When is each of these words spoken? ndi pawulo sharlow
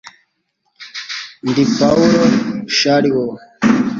ndi 1.49 1.63
pawulo 1.75 2.23
sharlow 2.77 3.29